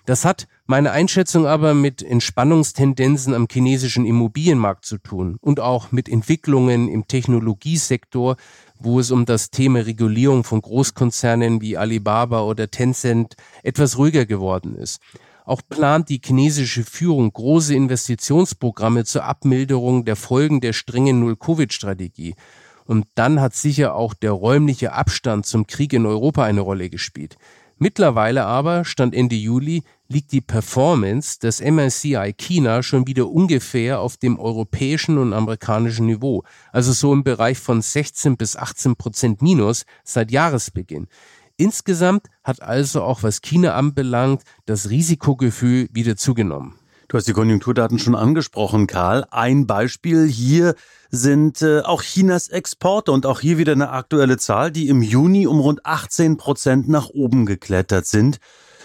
Das 0.07 0.23
hat 0.23 0.47
meine 0.67 0.91
Einschätzung 0.91 1.47
aber 1.47 1.73
mit 1.73 2.01
Entspannungstendenzen 2.01 3.33
am 3.33 3.47
chinesischen 3.51 4.05
Immobilienmarkt 4.05 4.85
zu 4.85 4.97
tun 4.97 5.37
und 5.41 5.59
auch 5.59 5.91
mit 5.91 6.07
Entwicklungen 6.07 6.87
im 6.87 7.07
Technologiesektor, 7.09 8.37
wo 8.79 8.99
es 8.99 9.11
um 9.11 9.25
das 9.25 9.49
Thema 9.49 9.79
Regulierung 9.79 10.43
von 10.43 10.61
Großkonzernen 10.61 11.61
wie 11.61 11.77
Alibaba 11.77 12.41
oder 12.41 12.69
Tencent 12.69 13.35
etwas 13.63 13.97
ruhiger 13.97 14.25
geworden 14.25 14.75
ist. 14.75 14.99
Auch 15.45 15.61
plant 15.67 16.09
die 16.09 16.21
chinesische 16.23 16.83
Führung 16.83 17.31
große 17.31 17.73
Investitionsprogramme 17.73 19.05
zur 19.05 19.23
Abmilderung 19.23 20.03
der 20.03 20.17
Folgen 20.17 20.59
der 20.59 20.73
strengen 20.73 21.21
Null-Covid-Strategie. 21.21 22.35
Und 22.85 23.05
dann 23.15 23.39
hat 23.39 23.55
sicher 23.55 23.95
auch 23.95 24.13
der 24.13 24.31
räumliche 24.31 24.93
Abstand 24.93 25.45
zum 25.45 25.67
Krieg 25.67 25.93
in 25.93 26.05
Europa 26.05 26.43
eine 26.43 26.61
Rolle 26.61 26.89
gespielt. 26.89 27.37
Mittlerweile 27.79 28.45
aber, 28.45 28.85
Stand 28.85 29.13
Ende 29.13 29.35
Juli, 29.35 29.83
liegt 30.07 30.31
die 30.31 30.41
Performance 30.41 31.37
des 31.39 31.61
MSCI 31.61 32.33
China 32.35 32.81
schon 32.81 33.05
wieder 33.05 33.29
ungefähr 33.29 33.99
auf 33.99 34.17
dem 34.17 34.39
europäischen 34.39 35.19
und 35.19 35.31
amerikanischen 35.31 36.07
Niveau, 36.07 36.43
also 36.71 36.91
so 36.91 37.13
im 37.13 37.23
Bereich 37.23 37.59
von 37.59 37.81
16 37.83 38.35
bis 38.35 38.55
18 38.55 38.95
Prozent 38.95 39.43
Minus 39.43 39.85
seit 40.03 40.31
Jahresbeginn. 40.31 41.07
Insgesamt 41.57 42.27
hat 42.43 42.63
also 42.63 43.03
auch 43.03 43.21
was 43.21 43.41
China 43.41 43.75
anbelangt 43.75 44.41
das 44.65 44.89
Risikogefühl 44.89 45.87
wieder 45.91 46.15
zugenommen. 46.15 46.79
Du 47.09 47.15
hast 47.15 47.25
die 47.25 47.33
Konjunkturdaten 47.33 47.99
schon 47.99 48.15
angesprochen, 48.15 48.85
Karl. 48.85 49.25
Ein 49.31 49.65
Beispiel 49.65 50.27
hier 50.27 50.75
sind 51.09 51.61
äh, 51.61 51.79
auch 51.79 52.01
Chinas 52.01 52.49
Exporte 52.49 53.13
und 53.13 53.25
auch 53.25 53.39
hier 53.39 53.57
wieder 53.57 53.71
eine 53.71 53.91
aktuelle 53.91 54.35
Zahl, 54.37 54.73
die 54.73 54.89
im 54.89 55.01
Juni 55.01 55.47
um 55.47 55.61
rund 55.61 55.85
18 55.85 56.35
Prozent 56.35 56.89
nach 56.89 57.07
oben 57.07 57.45
geklettert 57.45 58.07
sind. 58.07 58.39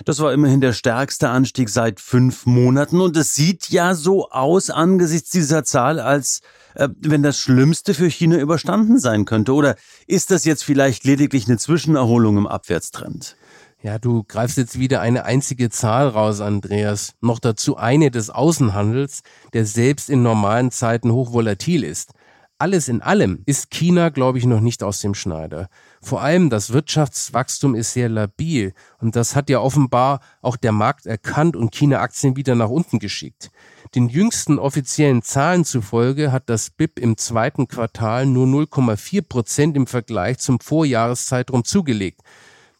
Das 0.04 0.20
war 0.20 0.32
immerhin 0.32 0.60
der 0.60 0.72
stärkste 0.72 1.30
Anstieg 1.30 1.68
seit 1.68 1.98
fünf 1.98 2.46
Monaten 2.46 3.00
und 3.00 3.16
es 3.16 3.34
sieht 3.34 3.70
ja 3.70 3.96
so 3.96 4.30
aus 4.30 4.70
angesichts 4.70 5.30
dieser 5.30 5.64
Zahl, 5.64 5.98
als 5.98 6.42
äh, 6.74 6.88
wenn 7.00 7.24
das 7.24 7.38
Schlimmste 7.38 7.92
für 7.92 8.08
China 8.08 8.38
überstanden 8.38 9.00
sein 9.00 9.24
könnte. 9.24 9.52
Oder 9.52 9.74
ist 10.06 10.30
das 10.30 10.44
jetzt 10.44 10.62
vielleicht 10.62 11.02
lediglich 11.02 11.48
eine 11.48 11.58
Zwischenerholung 11.58 12.36
im 12.36 12.46
Abwärtstrend? 12.46 13.36
Ja, 13.82 13.98
du 13.98 14.22
greifst 14.22 14.58
jetzt 14.58 14.78
wieder 14.78 15.00
eine 15.00 15.24
einzige 15.24 15.68
Zahl 15.68 16.06
raus, 16.06 16.40
Andreas. 16.40 17.14
Noch 17.20 17.40
dazu 17.40 17.76
eine 17.76 18.12
des 18.12 18.30
Außenhandels, 18.30 19.22
der 19.54 19.66
selbst 19.66 20.08
in 20.08 20.22
normalen 20.22 20.70
Zeiten 20.70 21.10
hochvolatil 21.10 21.82
ist. 21.82 22.12
Alles 22.58 22.86
in 22.86 23.02
allem 23.02 23.42
ist 23.44 23.72
China, 23.72 24.10
glaube 24.10 24.38
ich, 24.38 24.46
noch 24.46 24.60
nicht 24.60 24.84
aus 24.84 25.00
dem 25.00 25.14
Schneider. 25.14 25.68
Vor 26.00 26.22
allem 26.22 26.48
das 26.48 26.72
Wirtschaftswachstum 26.72 27.74
ist 27.74 27.92
sehr 27.92 28.08
labil 28.08 28.72
und 29.00 29.16
das 29.16 29.34
hat 29.34 29.50
ja 29.50 29.58
offenbar 29.58 30.20
auch 30.42 30.56
der 30.56 30.70
Markt 30.70 31.06
erkannt 31.06 31.56
und 31.56 31.74
China-Aktien 31.74 32.36
wieder 32.36 32.54
nach 32.54 32.68
unten 32.68 33.00
geschickt. 33.00 33.50
Den 33.96 34.08
jüngsten 34.08 34.60
offiziellen 34.60 35.22
Zahlen 35.22 35.64
zufolge 35.64 36.30
hat 36.30 36.48
das 36.48 36.70
BIP 36.70 37.00
im 37.00 37.16
zweiten 37.16 37.66
Quartal 37.66 38.26
nur 38.26 38.46
0,4 38.46 39.22
Prozent 39.22 39.76
im 39.76 39.88
Vergleich 39.88 40.38
zum 40.38 40.60
Vorjahreszeitraum 40.60 41.64
zugelegt. 41.64 42.20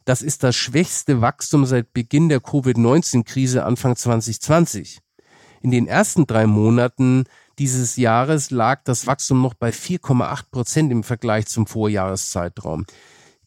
Das 0.04 0.22
ist 0.22 0.42
das 0.42 0.56
schwächste 0.56 1.20
Wachstum 1.20 1.64
seit 1.64 1.92
Beginn 1.92 2.28
der 2.28 2.40
Covid-19-Krise 2.40 3.64
Anfang 3.64 3.94
2020. 3.94 4.98
In 5.60 5.70
den 5.70 5.86
ersten 5.86 6.26
drei 6.26 6.46
Monaten 6.46 7.24
dieses 7.58 7.96
Jahres 7.96 8.50
lag 8.50 8.82
das 8.84 9.06
Wachstum 9.06 9.42
noch 9.42 9.54
bei 9.54 9.70
4,8 9.70 10.44
Prozent 10.50 10.90
im 10.90 11.04
Vergleich 11.04 11.46
zum 11.46 11.66
Vorjahreszeitraum. 11.66 12.84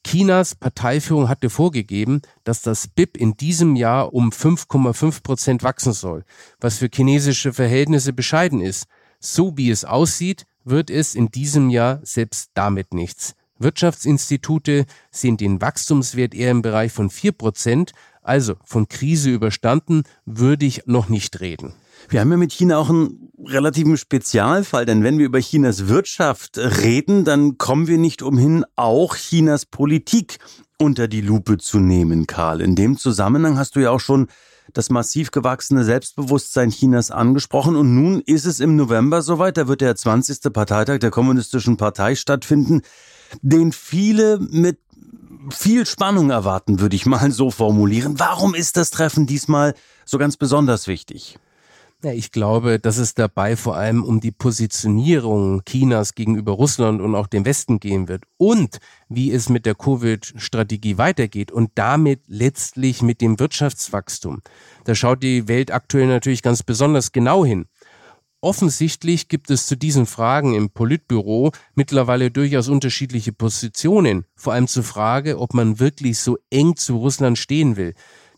Chinas 0.05 0.55
Parteiführung 0.55 1.27
hatte 1.27 1.49
vorgegeben, 1.49 2.21
dass 2.43 2.61
das 2.61 2.87
BIP 2.87 3.17
in 3.17 3.35
diesem 3.35 3.75
Jahr 3.75 4.13
um 4.13 4.29
5,5 4.29 5.23
Prozent 5.23 5.63
wachsen 5.63 5.93
soll, 5.93 6.23
was 6.61 6.77
für 6.77 6.89
chinesische 6.93 7.51
Verhältnisse 7.51 8.13
bescheiden 8.13 8.61
ist. 8.61 8.85
So 9.19 9.57
wie 9.57 9.71
es 9.71 9.83
aussieht, 9.83 10.45
wird 10.63 10.89
es 10.89 11.15
in 11.15 11.31
diesem 11.31 11.69
Jahr 11.69 11.99
selbst 12.03 12.51
damit 12.53 12.93
nichts. 12.93 13.35
Wirtschaftsinstitute 13.57 14.85
sehen 15.11 15.37
den 15.37 15.61
Wachstumswert 15.61 16.33
eher 16.33 16.51
im 16.51 16.61
Bereich 16.61 16.91
von 16.91 17.09
4%, 17.09 17.91
also 18.21 18.55
von 18.63 18.87
Krise 18.87 19.29
überstanden 19.29 20.03
würde 20.25 20.65
ich 20.65 20.87
noch 20.87 21.09
nicht 21.09 21.39
reden. 21.39 21.73
Wir 22.09 22.19
haben 22.21 22.31
ja 22.31 22.37
mit 22.37 22.51
China 22.51 22.77
auch 22.77 22.89
einen 22.89 23.31
relativen 23.43 23.97
Spezialfall, 23.97 24.85
denn 24.85 25.03
wenn 25.03 25.17
wir 25.17 25.25
über 25.25 25.39
Chinas 25.39 25.87
Wirtschaft 25.87 26.57
reden, 26.57 27.23
dann 27.23 27.57
kommen 27.57 27.87
wir 27.87 27.97
nicht 27.97 28.21
umhin, 28.21 28.65
auch 28.75 29.15
Chinas 29.15 29.65
Politik 29.65 30.39
unter 30.77 31.07
die 31.07 31.21
Lupe 31.21 31.57
zu 31.57 31.79
nehmen, 31.79 32.27
Karl. 32.27 32.61
In 32.61 32.75
dem 32.75 32.97
Zusammenhang 32.97 33.57
hast 33.57 33.75
du 33.75 33.79
ja 33.79 33.91
auch 33.91 33.99
schon 33.99 34.27
das 34.73 34.89
massiv 34.89 35.31
gewachsene 35.31 35.83
Selbstbewusstsein 35.83 36.69
Chinas 36.69 37.11
angesprochen. 37.11 37.75
Und 37.75 37.95
nun 37.95 38.21
ist 38.21 38.45
es 38.45 38.59
im 38.59 38.75
November 38.75 39.21
soweit, 39.21 39.57
da 39.57 39.67
wird 39.67 39.81
der 39.81 39.95
20. 39.95 40.51
Parteitag 40.53 40.99
der 40.99 41.11
Kommunistischen 41.11 41.77
Partei 41.77 42.15
stattfinden 42.15 42.81
den 43.41 43.71
viele 43.71 44.39
mit 44.39 44.79
viel 45.49 45.85
Spannung 45.85 46.29
erwarten, 46.29 46.79
würde 46.79 46.95
ich 46.95 47.05
mal 47.05 47.31
so 47.31 47.51
formulieren. 47.51 48.19
Warum 48.19 48.55
ist 48.55 48.77
das 48.77 48.91
Treffen 48.91 49.27
diesmal 49.27 49.75
so 50.05 50.17
ganz 50.17 50.37
besonders 50.37 50.87
wichtig? 50.87 51.37
Ja, 52.05 52.13
ich 52.13 52.31
glaube, 52.31 52.79
dass 52.79 52.97
es 52.97 53.15
dabei 53.15 53.55
vor 53.55 53.77
allem 53.77 54.03
um 54.03 54.19
die 54.19 54.31
Positionierung 54.31 55.63
Chinas 55.65 56.13
gegenüber 56.13 56.51
Russland 56.51 57.01
und 57.01 57.15
auch 57.15 57.25
dem 57.25 57.45
Westen 57.45 57.79
gehen 57.79 58.07
wird 58.07 58.25
und 58.37 58.77
wie 59.09 59.31
es 59.31 59.49
mit 59.49 59.65
der 59.65 59.73
Covid-Strategie 59.73 60.99
weitergeht 60.99 61.51
und 61.51 61.71
damit 61.73 62.21
letztlich 62.27 63.01
mit 63.01 63.21
dem 63.21 63.39
Wirtschaftswachstum. 63.39 64.43
Da 64.83 64.93
schaut 64.93 65.23
die 65.23 65.47
Welt 65.47 65.71
aktuell 65.71 66.05
natürlich 66.05 66.43
ganz 66.43 66.61
besonders 66.61 67.11
genau 67.11 67.43
hin. 67.43 67.65
Offensichtlich 68.39 69.27
gibt 69.27 69.49
es 69.49 69.65
zu 69.65 69.75
diesen 69.75 70.05
Fragen 70.05 70.53
im 70.53 70.69
Politbüro 70.69 71.53
mittlerweile 71.73 72.29
durchaus 72.29 72.67
unterschiedliche 72.67 73.33
Positionen, 73.33 74.25
vor 74.35 74.53
allem 74.53 74.67
zur 74.67 74.83
Frage, 74.83 75.39
ob 75.39 75.55
man 75.55 75.79
wirklich 75.79 76.19
so 76.19 76.37
eng 76.51 76.75
zu 76.75 76.97
Russland 76.97 77.39
stehen 77.39 77.75
will. 77.75 77.95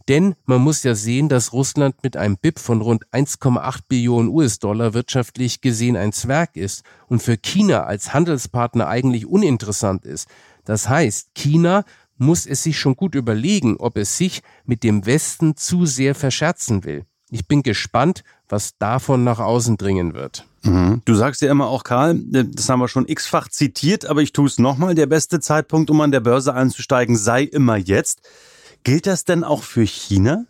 Denn 0.08 0.36
man 0.46 0.62
muss 0.62 0.84
ja 0.84 0.96
sehen, 0.96 1.28
dass 1.28 1.52
Russland 1.52 1.96
mit 2.02 2.16
einem 2.16 2.38
BIP 2.38 2.60
von 2.60 2.82
rund 2.82 3.06
1,8 3.12 3.80
Billionen 3.90 4.30
US-Dollar 4.30 4.94
wirtschaftlich 4.94 5.62
gesehen 5.62 5.98
ein 5.98 6.14
Zwerg 6.14 6.56
ist 6.56 6.84
und 7.08 7.22
für 7.22 7.38
China 7.38 7.84
als 7.84 8.14
Handelspartner 8.14 8.88
eigentlich 8.88 9.26
uninteressant 9.26 10.06
ist. 10.06 10.30
Das 10.64 10.88
heißt, 10.88 11.30
China 11.36 11.84
muss 12.18 12.46
es 12.46 12.64
sich 12.64 12.80
schon 12.80 12.96
gut 12.96 13.16
überlegen, 13.16 13.78
ob 13.78 13.98
es 13.98 14.18
sich 14.18 14.42
mit 14.66 14.84
dem 14.84 15.06
Westen 15.06 15.56
zu 15.56 15.86
sehr 15.86 16.16
verscherzen 16.16 16.84
will. 16.84 17.06
Ich 17.30 17.48
bin 17.48 17.62
gespannt, 17.62 18.24
was 18.48 18.78
davon 18.78 19.26
nach 19.26 19.40
außen 19.40 19.76
dringen 19.76 20.14
wird. 20.14 20.46
Mhm. 20.64 21.02
Du 21.04 21.14
sagst 21.16 21.42
ja 21.42 21.52
immer 21.52 21.68
auch, 21.68 21.84
Karl, 21.84 22.20
das 22.20 22.70
haben 22.70 22.80
wir 22.80 22.88
schon 22.88 23.08
x-fach 23.08 23.50
zitiert, 23.50 24.06
aber 24.06 24.22
ich 24.22 24.32
tue 24.32 24.48
es 24.48 24.58
nochmal, 24.58 24.96
der 24.96 25.08
beste 25.08 25.42
Zeitpunkt, 25.42 25.90
um 25.90 26.00
an 26.00 26.12
der 26.12 26.22
Börse 26.22 26.54
einzusteigen, 26.54 27.18
sei 27.18 27.44
immer 27.44 27.76
jetzt. 27.76 28.22
Gilt 28.88 29.06
das 29.06 29.26
denn 29.26 29.44
auch 29.44 29.64
für 29.64 29.84
China? 29.84 30.46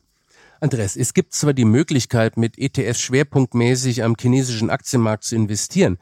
Andreas, 0.61 0.95
es 0.95 1.15
gibt 1.15 1.33
zwar 1.33 1.53
die 1.53 1.65
Möglichkeit, 1.65 2.37
mit 2.37 2.59
ETFs 2.59 3.01
schwerpunktmäßig 3.01 4.03
am 4.03 4.13
chinesischen 4.15 4.69
Aktienmarkt 4.69 5.23
zu 5.23 5.35
investieren. 5.35 5.97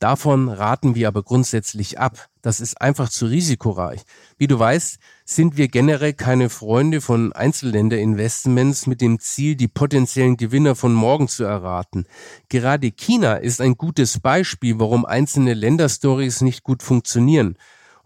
Davon 0.00 0.48
raten 0.48 0.96
wir 0.96 1.06
aber 1.06 1.22
grundsätzlich 1.22 2.00
ab. 2.00 2.30
Das 2.42 2.58
ist 2.58 2.80
einfach 2.80 3.10
zu 3.10 3.26
risikoreich. 3.26 4.02
Wie 4.38 4.48
du 4.48 4.58
weißt, 4.58 4.98
sind 5.24 5.56
wir 5.56 5.68
generell 5.68 6.14
keine 6.14 6.50
Freunde 6.50 7.00
von 7.00 7.32
Einzelländerinvestments 7.32 8.88
mit 8.88 9.00
dem 9.00 9.20
Ziel, 9.20 9.54
die 9.54 9.68
potenziellen 9.68 10.36
Gewinner 10.36 10.74
von 10.74 10.92
morgen 10.92 11.28
zu 11.28 11.44
erraten. 11.44 12.06
Gerade 12.48 12.90
China 12.90 13.34
ist 13.34 13.60
ein 13.60 13.76
gutes 13.76 14.18
Beispiel, 14.18 14.80
warum 14.80 15.04
einzelne 15.04 15.54
Länderstories 15.54 16.40
nicht 16.40 16.64
gut 16.64 16.82
funktionieren. 16.82 17.56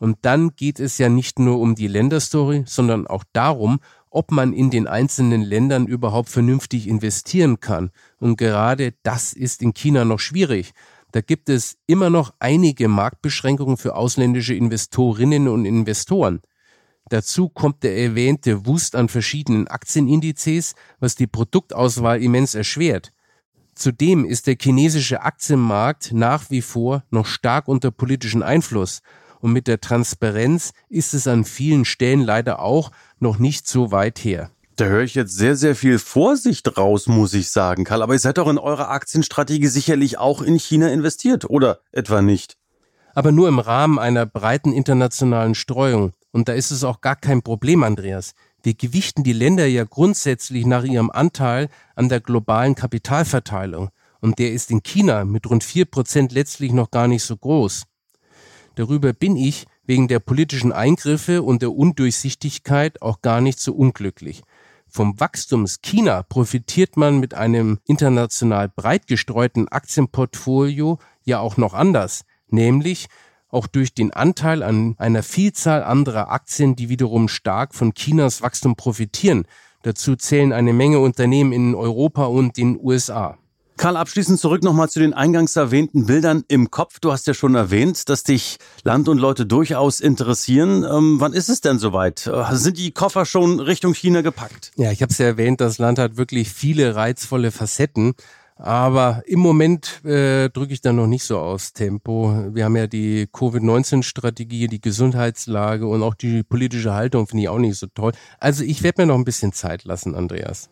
Und 0.02 0.18
dann 0.22 0.56
geht 0.56 0.80
es 0.80 0.98
ja 0.98 1.08
nicht 1.08 1.38
nur 1.38 1.60
um 1.60 1.76
die 1.76 1.86
Länderstory, 1.86 2.64
sondern 2.66 3.06
auch 3.06 3.22
darum, 3.32 3.78
ob 4.10 4.32
man 4.32 4.52
in 4.52 4.68
den 4.68 4.88
einzelnen 4.88 5.42
Ländern 5.42 5.86
überhaupt 5.86 6.28
vernünftig 6.28 6.88
investieren 6.88 7.60
kann. 7.60 7.92
Und 8.18 8.36
gerade 8.36 8.94
das 9.04 9.32
ist 9.32 9.62
in 9.62 9.74
China 9.74 10.04
noch 10.04 10.18
schwierig. 10.18 10.72
Da 11.12 11.20
gibt 11.20 11.48
es 11.48 11.76
immer 11.86 12.10
noch 12.10 12.34
einige 12.40 12.88
Marktbeschränkungen 12.88 13.76
für 13.76 13.94
ausländische 13.94 14.54
Investorinnen 14.54 15.46
und 15.46 15.66
Investoren. 15.66 16.40
Dazu 17.08 17.48
kommt 17.48 17.84
der 17.84 17.96
erwähnte 17.96 18.66
Wust 18.66 18.96
an 18.96 19.08
verschiedenen 19.08 19.68
Aktienindizes, 19.68 20.74
was 20.98 21.14
die 21.14 21.28
Produktauswahl 21.28 22.20
immens 22.20 22.56
erschwert. 22.56 23.12
Zudem 23.76 24.24
ist 24.24 24.48
der 24.48 24.56
chinesische 24.60 25.22
Aktienmarkt 25.22 26.10
nach 26.12 26.50
wie 26.50 26.60
vor 26.60 27.04
noch 27.10 27.26
stark 27.26 27.68
unter 27.68 27.92
politischen 27.92 28.42
Einfluss 28.42 29.00
und 29.42 29.52
mit 29.52 29.66
der 29.66 29.80
Transparenz 29.80 30.72
ist 30.88 31.12
es 31.12 31.26
an 31.26 31.44
vielen 31.44 31.84
Stellen 31.84 32.22
leider 32.22 32.60
auch 32.60 32.92
noch 33.18 33.38
nicht 33.38 33.68
so 33.68 33.90
weit 33.90 34.20
her. 34.20 34.50
Da 34.76 34.86
höre 34.86 35.02
ich 35.02 35.14
jetzt 35.14 35.36
sehr, 35.36 35.56
sehr 35.56 35.76
viel 35.76 35.98
Vorsicht 35.98 36.78
raus, 36.78 37.08
muss 37.08 37.34
ich 37.34 37.50
sagen, 37.50 37.84
Karl. 37.84 38.02
Aber 38.02 38.14
ihr 38.14 38.20
seid 38.20 38.38
doch 38.38 38.48
in 38.48 38.56
eurer 38.56 38.88
Aktienstrategie 38.88 39.66
sicherlich 39.66 40.16
auch 40.16 40.40
in 40.40 40.58
China 40.58 40.88
investiert, 40.88 41.50
oder 41.50 41.80
etwa 41.90 42.22
nicht? 42.22 42.56
Aber 43.14 43.32
nur 43.32 43.48
im 43.48 43.58
Rahmen 43.58 43.98
einer 43.98 44.24
breiten 44.24 44.72
internationalen 44.72 45.54
Streuung. 45.54 46.12
Und 46.30 46.48
da 46.48 46.54
ist 46.54 46.70
es 46.70 46.84
auch 46.84 47.02
gar 47.02 47.16
kein 47.16 47.42
Problem, 47.42 47.82
Andreas. 47.82 48.34
Wir 48.62 48.74
gewichten 48.74 49.24
die 49.24 49.34
Länder 49.34 49.66
ja 49.66 49.84
grundsätzlich 49.84 50.64
nach 50.64 50.84
ihrem 50.84 51.10
Anteil 51.10 51.68
an 51.96 52.08
der 52.08 52.20
globalen 52.20 52.74
Kapitalverteilung. 52.74 53.90
Und 54.20 54.38
der 54.38 54.52
ist 54.52 54.70
in 54.70 54.84
China 54.84 55.24
mit 55.24 55.50
rund 55.50 55.64
vier 55.64 55.84
Prozent 55.84 56.32
letztlich 56.32 56.72
noch 56.72 56.92
gar 56.92 57.08
nicht 57.08 57.24
so 57.24 57.36
groß. 57.36 57.82
Darüber 58.74 59.12
bin 59.12 59.36
ich 59.36 59.66
wegen 59.84 60.08
der 60.08 60.20
politischen 60.20 60.72
Eingriffe 60.72 61.42
und 61.42 61.62
der 61.62 61.72
Undurchsichtigkeit 61.72 63.02
auch 63.02 63.20
gar 63.20 63.40
nicht 63.40 63.60
so 63.60 63.74
unglücklich. 63.74 64.42
Vom 64.88 65.18
Wachstums 65.18 65.80
China 65.80 66.22
profitiert 66.22 66.96
man 66.96 67.18
mit 67.18 67.34
einem 67.34 67.78
international 67.86 68.68
breit 68.68 69.06
gestreuten 69.06 69.68
Aktienportfolio 69.68 70.98
ja 71.24 71.40
auch 71.40 71.56
noch 71.56 71.72
anders, 71.72 72.24
nämlich 72.48 73.08
auch 73.48 73.66
durch 73.66 73.94
den 73.94 74.12
Anteil 74.12 74.62
an 74.62 74.94
einer 74.98 75.22
Vielzahl 75.22 75.82
anderer 75.82 76.30
Aktien, 76.30 76.76
die 76.76 76.88
wiederum 76.88 77.28
stark 77.28 77.74
von 77.74 77.94
Chinas 77.94 78.42
Wachstum 78.42 78.76
profitieren. 78.76 79.46
Dazu 79.82 80.16
zählen 80.16 80.52
eine 80.52 80.72
Menge 80.72 81.00
Unternehmen 81.00 81.52
in 81.52 81.74
Europa 81.74 82.26
und 82.26 82.56
den 82.56 82.78
USA. 82.78 83.38
Karl, 83.76 83.96
abschließend 83.96 84.38
zurück 84.38 84.62
nochmal 84.62 84.88
zu 84.88 85.00
den 85.00 85.12
eingangs 85.12 85.56
erwähnten 85.56 86.06
Bildern 86.06 86.44
im 86.48 86.70
Kopf. 86.70 87.00
Du 87.00 87.10
hast 87.10 87.26
ja 87.26 87.34
schon 87.34 87.54
erwähnt, 87.54 88.08
dass 88.08 88.22
dich 88.22 88.58
Land 88.84 89.08
und 89.08 89.18
Leute 89.18 89.46
durchaus 89.46 90.00
interessieren. 90.00 90.84
Ähm, 90.84 91.16
wann 91.20 91.32
ist 91.32 91.48
es 91.48 91.60
denn 91.60 91.78
soweit? 91.78 92.26
Äh, 92.26 92.54
sind 92.54 92.78
die 92.78 92.92
Koffer 92.92 93.24
schon 93.26 93.60
Richtung 93.60 93.94
China 93.94 94.20
gepackt? 94.20 94.70
Ja, 94.76 94.92
ich 94.92 95.02
habe 95.02 95.10
es 95.10 95.18
ja 95.18 95.26
erwähnt, 95.26 95.60
das 95.60 95.78
Land 95.78 95.98
hat 95.98 96.16
wirklich 96.16 96.52
viele 96.52 96.94
reizvolle 96.94 97.50
Facetten. 97.50 98.14
Aber 98.56 99.22
im 99.26 99.40
Moment 99.40 100.04
äh, 100.04 100.48
drücke 100.50 100.72
ich 100.72 100.80
da 100.80 100.92
noch 100.92 101.06
nicht 101.06 101.24
so 101.24 101.38
aus 101.38 101.72
Tempo. 101.72 102.32
Wir 102.52 102.64
haben 102.64 102.76
ja 102.76 102.86
die 102.86 103.26
Covid-19-Strategie, 103.32 104.68
die 104.68 104.80
Gesundheitslage 104.80 105.86
und 105.86 106.02
auch 106.02 106.14
die 106.14 106.42
politische 106.42 106.94
Haltung 106.94 107.26
finde 107.26 107.42
ich 107.42 107.48
auch 107.48 107.58
nicht 107.58 107.78
so 107.78 107.86
toll. 107.94 108.12
Also 108.38 108.62
ich 108.64 108.82
werde 108.82 109.02
mir 109.02 109.06
noch 109.06 109.16
ein 109.16 109.24
bisschen 109.24 109.52
Zeit 109.52 109.84
lassen, 109.84 110.14
Andreas. 110.14 110.70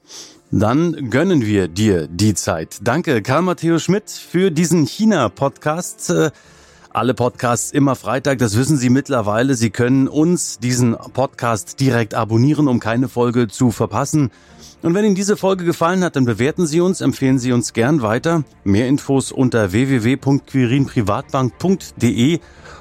Dann 0.50 1.10
gönnen 1.10 1.46
wir 1.46 1.68
dir 1.68 2.06
die 2.08 2.34
Zeit. 2.34 2.78
Danke, 2.82 3.22
Karl 3.22 3.42
Matthäus 3.42 3.82
Schmidt, 3.82 4.10
für 4.10 4.50
diesen 4.50 4.84
China-Podcast. 4.86 6.32
Alle 6.92 7.14
Podcasts 7.14 7.70
immer 7.70 7.94
Freitag, 7.94 8.38
das 8.38 8.56
wissen 8.56 8.76
Sie 8.76 8.90
mittlerweile. 8.90 9.54
Sie 9.54 9.70
können 9.70 10.08
uns 10.08 10.58
diesen 10.58 10.96
Podcast 11.12 11.78
direkt 11.78 12.14
abonnieren, 12.14 12.66
um 12.66 12.80
keine 12.80 13.08
Folge 13.08 13.46
zu 13.46 13.70
verpassen. 13.70 14.32
Und 14.82 14.94
wenn 14.94 15.04
Ihnen 15.04 15.14
diese 15.14 15.36
Folge 15.36 15.64
gefallen 15.64 16.02
hat, 16.02 16.16
dann 16.16 16.24
bewerten 16.24 16.66
Sie 16.66 16.80
uns, 16.80 17.00
empfehlen 17.00 17.38
Sie 17.38 17.52
uns 17.52 17.74
gern 17.74 18.02
weiter. 18.02 18.42
Mehr 18.64 18.88
Infos 18.88 19.30
unter 19.30 19.70
www.quirinprivatbank.de 19.70 22.40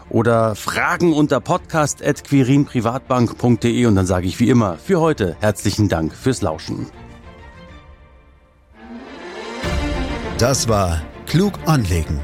oder 0.10 0.56
Fragen 0.56 1.14
unter 1.14 1.40
podcast.quirinprivatbank.de 1.40 3.86
und 3.86 3.96
dann 3.96 4.08
sage 4.08 4.26
ich 4.26 4.40
wie 4.40 4.50
immer 4.50 4.78
für 4.78 5.02
heute 5.02 5.38
herzlichen 5.40 5.88
Dank 5.88 6.16
fürs 6.16 6.42
Lauschen. 6.42 6.88
Das 10.40 10.68
war 10.68 11.00
Klug 11.28 11.54
anlegen. 11.66 12.24